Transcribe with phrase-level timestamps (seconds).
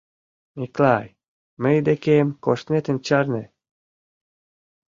[0.59, 1.07] —Миклай,
[1.61, 3.43] мый декем коштметым чарне.